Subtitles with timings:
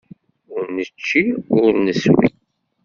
[0.55, 1.23] Ur nečči,
[1.61, 2.27] ur neswi.